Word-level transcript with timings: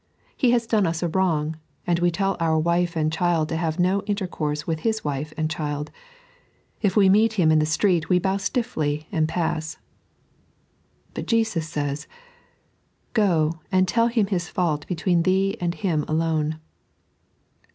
He 0.35 0.49
has 0.49 0.65
done 0.65 0.87
us 0.87 1.03
a 1.03 1.07
wrong, 1.09 1.57
and 1.85 1.99
we 1.99 2.09
tell 2.09 2.35
our 2.39 2.57
wife 2.57 2.95
and 2.95 3.13
child 3.13 3.49
to 3.49 3.55
have 3.55 3.77
no 3.77 3.99
inter 4.07 4.25
course. 4.25 4.65
with 4.65 4.79
his 4.79 5.03
wife 5.03 5.31
and 5.37 5.47
chOd. 5.47 5.89
If 6.81 6.95
we 6.95 7.07
meet 7.07 7.33
him 7.33 7.51
in 7.51 7.59
the 7.59 7.67
street, 7.67 8.09
we 8.09 8.17
bow 8.17 8.37
stiffly 8.37 9.07
and 9.11 9.29
pass. 9.29 9.77
But 11.13 11.27
Jesus 11.27 11.69
says," 11.69 12.07
Oo 13.19 13.51
and 13.71 13.87
tell 13.87 14.07
him 14.07 14.25
his 14.25 14.49
fault 14.49 14.87
between 14.87 15.21
thee 15.21 15.55
and 15.61 15.75
him 15.75 16.03
alone." 16.07 16.59